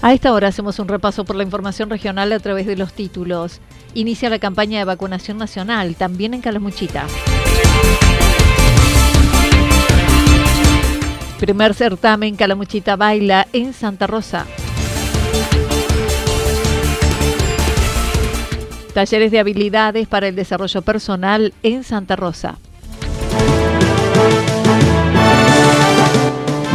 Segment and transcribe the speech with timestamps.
[0.00, 3.60] A esta hora hacemos un repaso por la información regional a través de los títulos.
[3.94, 7.06] Inicia la campaña de vacunación nacional, también en Calamuchita.
[11.40, 14.46] Primer certamen Calamuchita Baila en Santa Rosa.
[18.94, 22.58] Talleres de habilidades para el desarrollo personal en Santa Rosa.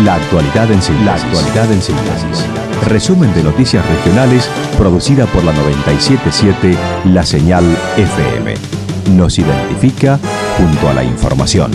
[0.04, 1.06] La actualidad en síntesis.
[1.06, 2.46] La actualidad en síntesis.
[2.88, 6.78] Resumen de noticias regionales producida por la 977
[7.14, 7.64] La Señal
[7.96, 8.54] FM.
[9.16, 10.20] Nos identifica
[10.58, 11.72] junto a la información.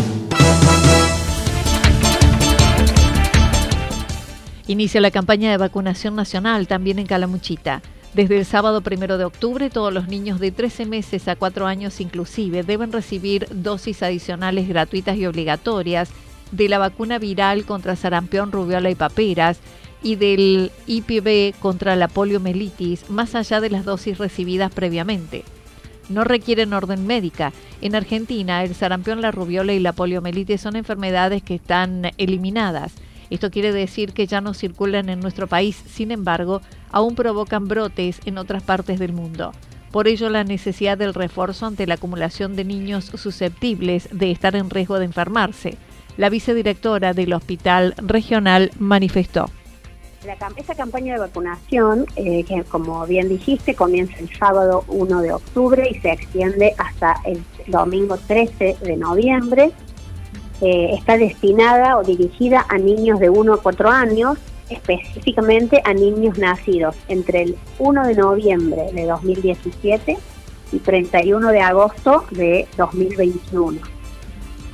[4.66, 7.80] Inicia la campaña de vacunación nacional también en Calamuchita.
[8.12, 11.98] Desde el sábado primero de octubre, todos los niños de 13 meses a 4 años
[12.02, 16.10] inclusive deben recibir dosis adicionales gratuitas y obligatorias
[16.50, 19.60] de la vacuna viral contra sarampión, rubiola y paperas
[20.02, 25.44] y del IPV contra la poliomielitis, más allá de las dosis recibidas previamente.
[26.08, 27.52] No requieren orden médica.
[27.80, 32.94] En Argentina, el sarampión, la rubiola y la poliomielitis son enfermedades que están eliminadas.
[33.30, 38.20] Esto quiere decir que ya no circulan en nuestro país, sin embargo, aún provocan brotes
[38.24, 39.52] en otras partes del mundo.
[39.90, 44.70] Por ello, la necesidad del refuerzo ante la acumulación de niños susceptibles de estar en
[44.70, 45.76] riesgo de enfermarse.
[46.18, 49.48] La vicedirectora del Hospital Regional manifestó.
[50.26, 55.32] La, esa campaña de vacunación, eh, que como bien dijiste, comienza el sábado 1 de
[55.32, 59.70] octubre y se extiende hasta el domingo 13 de noviembre.
[60.60, 64.38] Eh, está destinada o dirigida a niños de 1 a 4 años,
[64.70, 70.18] específicamente a niños nacidos entre el 1 de noviembre de 2017
[70.72, 73.97] y 31 de agosto de 2021.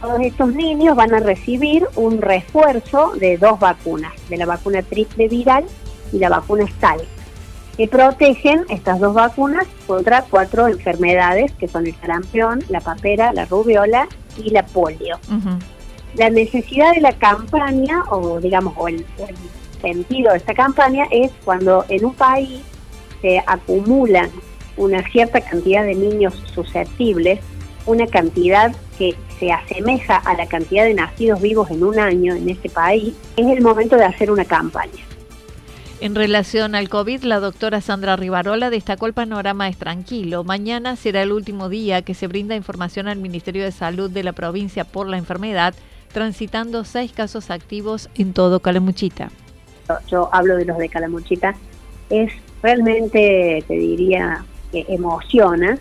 [0.05, 5.29] Todos estos niños van a recibir un refuerzo de dos vacunas, de la vacuna triple
[5.29, 5.65] viral
[6.13, 7.01] y la vacuna STAL,
[7.79, 13.47] que protegen estas dos vacunas contra cuatro enfermedades que son el sarampión, la papera, la
[13.47, 14.07] rubiola
[14.37, 15.19] y la polio.
[16.17, 19.07] La necesidad de la campaña, o digamos, o el,
[19.81, 22.61] sentido de esta campaña es cuando en un país
[23.23, 24.31] se acumulan
[24.77, 27.41] una cierta cantidad de niños susceptibles,
[27.87, 32.49] una cantidad que se asemeja a la cantidad de nacidos vivos en un año en
[32.49, 35.03] ese país, es el momento de hacer una campaña.
[36.01, 40.45] En relación al COVID, la doctora Sandra Rivarola destacó el panorama es tranquilo.
[40.45, 44.33] Mañana será el último día que se brinda información al Ministerio de Salud de la
[44.33, 45.75] provincia por la enfermedad
[46.13, 49.31] transitando seis casos activos en todo Calamuchita.
[50.09, 51.55] Yo hablo de los de Calamuchita,
[52.09, 52.33] es
[52.63, 55.79] realmente, te diría, que emociona,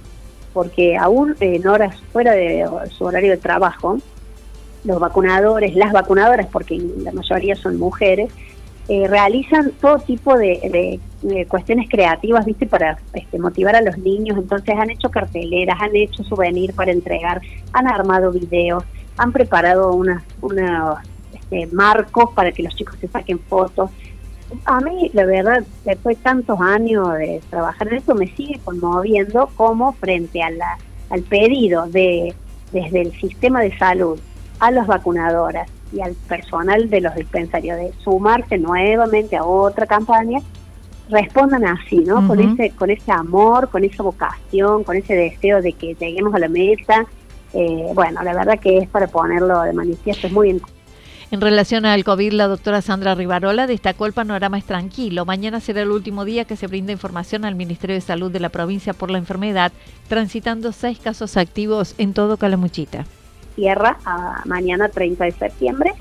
[0.54, 2.66] porque aún en horas fuera de
[2.96, 3.98] su horario de trabajo,
[4.84, 8.32] los vacunadores, las vacunadoras, porque la mayoría son mujeres,
[8.90, 11.00] eh, realizan todo tipo de,
[11.48, 12.66] cuestiones creativas, ¿viste?
[12.66, 14.38] Para este, motivar a los niños.
[14.38, 17.42] Entonces han hecho carteleras, han hecho souvenir para entregar,
[17.72, 18.84] han armado videos
[19.18, 20.22] han preparado unos
[21.34, 23.92] este, marcos para que los chicos se saquen fotos.
[24.66, 29.50] A mí, la verdad, después de tantos años de trabajar en esto, me sigue conmoviendo
[29.56, 30.78] como frente a la,
[31.10, 32.34] al pedido de
[32.72, 34.20] desde el sistema de salud
[34.60, 40.40] a las vacunadoras y al personal de los dispensarios de sumarse nuevamente a otra campaña,
[41.10, 42.28] respondan así, ¿no?
[42.28, 46.40] Con ese con ese amor, con esa vocación, con ese deseo de que lleguemos a
[46.40, 47.06] la meta
[47.54, 50.50] eh, bueno, la verdad que es para ponerlo de manifiesto, es muy
[51.34, 55.26] en relación al COVID, la doctora Sandra Rivarola destacó el panorama es tranquilo.
[55.26, 58.50] Mañana será el último día que se brinda información al Ministerio de Salud de la
[58.50, 59.72] provincia por la enfermedad,
[60.08, 63.06] transitando seis casos activos en todo Calamuchita.
[63.56, 65.96] Cierra a mañana 30 de septiembre.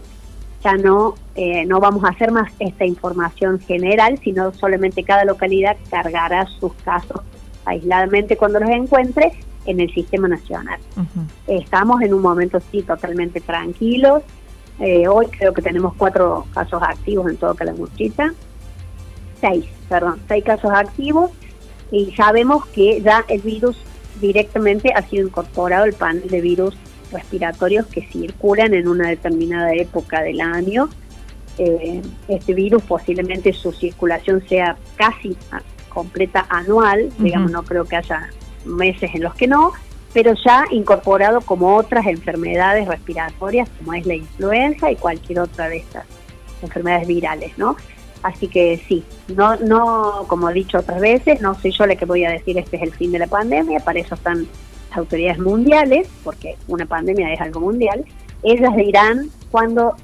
[0.62, 5.79] Ya no eh, no vamos a hacer más esta información general, sino solamente cada localidad
[5.88, 7.23] cargará sus casos
[7.64, 9.32] aisladamente cuando los encuentre
[9.64, 10.79] en el sistema nacional.
[11.46, 14.23] Estamos en un momento sí totalmente tranquilos.
[14.81, 18.33] Eh, hoy creo que tenemos cuatro casos activos en todo Calamuchita.
[19.41, 21.31] Seis, perdón, seis casos activos
[21.91, 23.77] y sabemos que ya el virus
[24.21, 26.77] directamente ha sido incorporado el panel de virus
[27.13, 30.89] respiratorios que circulan en una determinada época del año.
[31.59, 35.37] Eh, este virus posiblemente su circulación sea casi
[35.91, 38.31] completa anual, digamos, no creo que haya
[38.65, 39.73] meses en los que no,
[40.12, 45.79] pero ya incorporado como otras enfermedades respiratorias, como es la influenza y cualquier otra de
[45.79, 46.05] estas
[46.62, 47.76] enfermedades virales, ¿no?
[48.23, 49.03] Así que sí,
[49.35, 52.56] no, no, como he dicho otras veces, no soy yo la que voy a decir
[52.56, 54.47] este es el fin de la pandemia, para eso están
[54.91, 58.05] las autoridades mundiales, porque una pandemia es algo mundial,
[58.44, 59.97] ellas dirán cuándo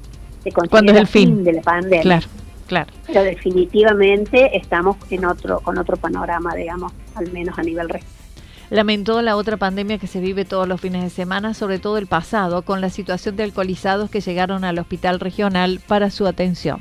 [0.43, 1.43] se considera es el fin?
[1.43, 2.01] de la pandemia.
[2.01, 2.27] Claro,
[2.67, 2.91] claro.
[3.07, 8.18] Pero definitivamente estamos en otro, con otro panorama, digamos, al menos a nivel regional.
[8.69, 12.07] Lamentó la otra pandemia que se vive todos los fines de semana, sobre todo el
[12.07, 16.79] pasado, con la situación de alcoholizados que llegaron al hospital regional para su atención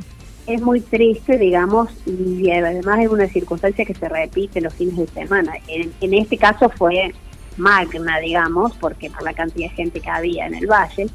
[0.48, 5.06] es muy triste, digamos, y además es una circunstancia que se repite los fines de
[5.06, 5.52] semana.
[5.68, 7.12] En, este caso fue
[7.58, 11.06] magna, digamos, porque por la cantidad de gente que había en el valle,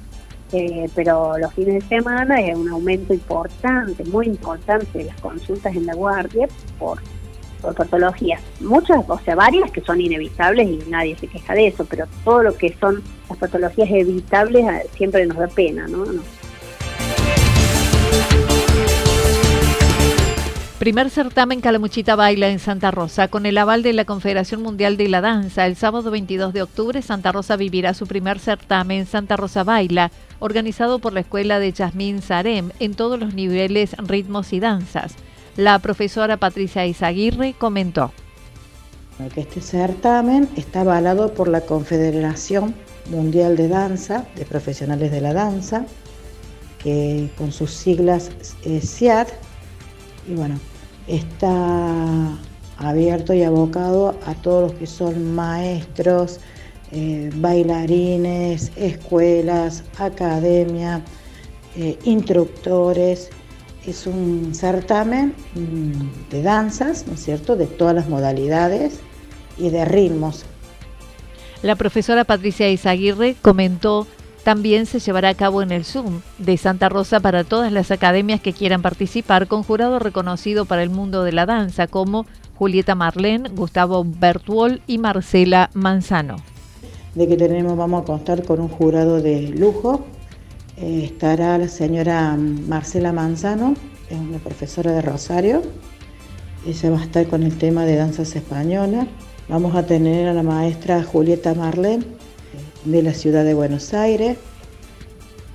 [0.52, 5.76] eh, pero los fines de semana es un aumento importante, muy importante de las consultas
[5.76, 6.48] en la guardia
[6.78, 7.00] por,
[7.64, 8.42] por patologías.
[8.60, 12.44] Muchas, o sea, varias que son inevitables y nadie se queja de eso, pero todo
[12.44, 16.06] lo que son las patologías evitables eh, siempre nos da pena, ¿no?
[16.06, 16.22] no
[20.84, 23.30] Primer certamen Calamuchita Baila en Santa Rosa.
[23.30, 27.02] Con el aval de la Confederación Mundial de la Danza, el sábado 22 de octubre
[27.02, 32.22] Santa Rosa vivirá su primer certamen Santa Rosa Baila, organizado por la Escuela de Yasmín
[32.22, 35.16] Sarem en todos los niveles, ritmos y danzas.
[35.58, 38.12] La profesora Patricia Izaguirre comentó.
[39.36, 42.74] Este certamen está avalado por la Confederación
[43.12, 45.86] Mundial de Danza, de Profesionales de la Danza,
[46.80, 48.32] que con sus siglas
[48.64, 49.28] es SIAD,
[50.28, 50.60] y bueno,
[51.08, 52.36] está
[52.78, 56.40] abierto y abocado a todos los que son maestros,
[56.92, 61.02] eh, bailarines, escuelas, academia,
[61.76, 63.30] eh, instructores.
[63.86, 69.00] Es un certamen mm, de danzas, ¿no es cierto?, de todas las modalidades
[69.58, 70.46] y de ritmos.
[71.62, 74.08] La profesora Patricia Izaguirre comentó
[74.44, 78.42] también se llevará a cabo en el Zoom de Santa Rosa para todas las academias
[78.42, 82.26] que quieran participar con jurado reconocido para el mundo de la danza como
[82.56, 86.36] Julieta Marlén, Gustavo Bertuol y Marcela Manzano.
[87.16, 90.06] De que tenemos, vamos a contar con un jurado de lujo.
[90.78, 93.76] Eh, estará la señora Marcela Manzano,
[94.10, 95.62] es una profesora de Rosario.
[96.66, 99.06] Ella va a estar con el tema de danzas españolas.
[99.50, 102.06] Vamos a tener a la maestra Julieta Marlén,
[102.86, 104.38] de la ciudad de Buenos Aires,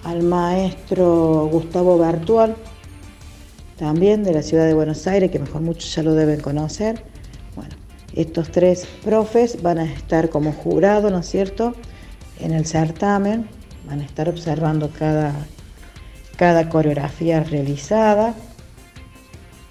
[0.04, 2.56] al maestro Gustavo Bertual,
[3.76, 7.02] también de la ciudad de Buenos Aires, que mejor muchos ya lo deben conocer.
[7.56, 7.74] Bueno,
[8.14, 11.74] estos tres profes van a estar como jurado, ¿no es cierto?,
[12.40, 13.48] en el certamen,
[13.88, 15.34] van a estar observando cada,
[16.36, 18.34] cada coreografía realizada.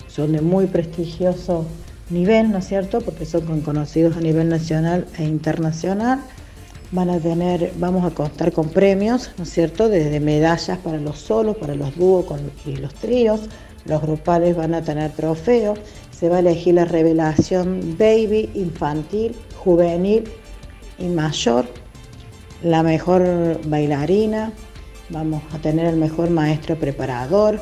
[0.08, 1.66] Son de muy prestigioso
[2.10, 6.22] nivel, ¿no es cierto?, porque son conocidos a nivel nacional e internacional
[6.92, 9.90] van a tener, vamos a contar con premios, ¿no es cierto?
[9.90, 12.26] Desde medallas para los solos, para los dúos
[12.66, 13.42] y los tríos.
[13.86, 15.80] Los grupales van a tener trofeos.
[16.12, 20.24] Se va a elegir la revelación baby, infantil, juvenil
[20.98, 21.66] y mayor.
[22.64, 24.52] La mejor bailarina.
[25.10, 27.62] Vamos a tener el mejor maestro preparador.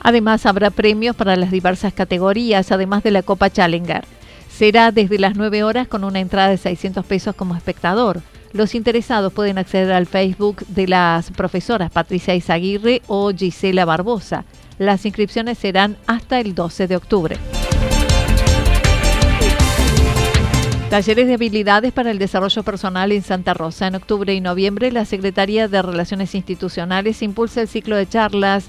[0.00, 4.04] Además habrá premios para las diversas categorías, además de la Copa Challenger.
[4.48, 8.22] Será desde las 9 horas con una entrada de 600 pesos como espectador.
[8.52, 14.44] Los interesados pueden acceder al Facebook de las profesoras Patricia Izaguirre o Gisela Barbosa.
[14.78, 17.36] Las inscripciones serán hasta el 12 de octubre.
[20.90, 23.88] Talleres de habilidades para el desarrollo personal en Santa Rosa.
[23.88, 28.68] En octubre y noviembre, la Secretaría de Relaciones Institucionales impulsa el ciclo de charlas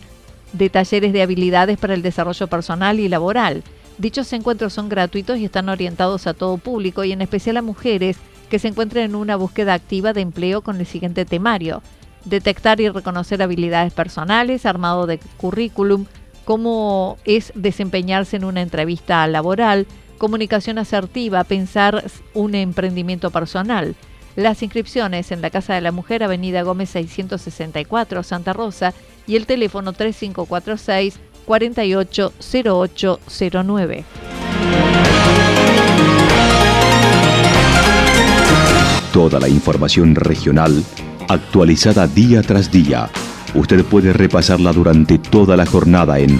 [0.52, 3.64] de talleres de habilidades para el desarrollo personal y laboral.
[4.00, 8.18] Dichos encuentros son gratuitos y están orientados a todo público y en especial a mujeres
[8.50, 11.84] que se encuentren en una búsqueda activa de empleo con el siguiente temario.
[12.26, 16.06] Detectar y reconocer habilidades personales, armado de currículum,
[16.46, 19.86] cómo es desempeñarse en una entrevista laboral,
[20.18, 23.96] comunicación asertiva, pensar un emprendimiento personal.
[24.36, 28.94] Las inscripciones en la Casa de la Mujer, Avenida Gómez 664, Santa Rosa,
[29.26, 34.06] y el teléfono 3546 480809.
[39.14, 40.84] Toda la información regional
[41.30, 43.10] actualizada día tras día.
[43.56, 46.40] Usted puede repasarla durante toda la jornada en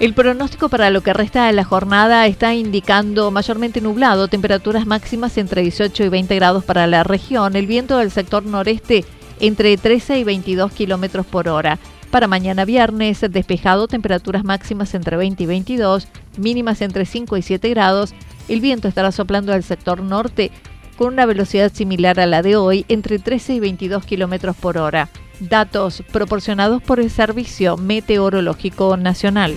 [0.00, 5.36] El pronóstico para lo que resta de la jornada está indicando mayormente nublado, temperaturas máximas
[5.38, 9.04] entre 18 y 20 grados para la región, el viento del sector noreste
[9.40, 11.80] entre 13 y 22 kilómetros por hora.
[12.12, 17.68] Para mañana viernes, despejado, temperaturas máximas entre 20 y 22, mínimas entre 5 y 7
[17.70, 18.14] grados.
[18.46, 20.52] El viento estará soplando del sector norte
[20.96, 25.08] con una velocidad similar a la de hoy, entre 13 y 22 kilómetros por hora.
[25.40, 29.56] Datos proporcionados por el Servicio Meteorológico Nacional.